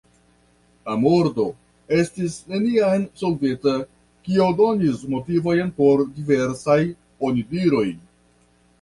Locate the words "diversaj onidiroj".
6.19-7.89